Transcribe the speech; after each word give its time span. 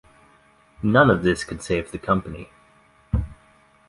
None 0.81 1.11
of 1.11 1.21
this 1.21 1.43
could 1.43 1.61
save 1.61 1.91
the 1.91 1.99
company. 1.99 2.49